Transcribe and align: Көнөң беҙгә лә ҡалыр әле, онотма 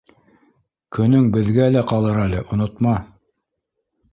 Көнөң 0.97 1.27
беҙгә 1.35 1.67
лә 1.75 1.83
ҡалыр 1.91 2.19
әле, 2.25 2.41
онотма 2.57 2.95